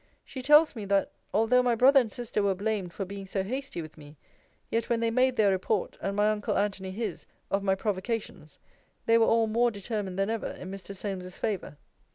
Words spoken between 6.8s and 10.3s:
his, of my provocations, they were all more determined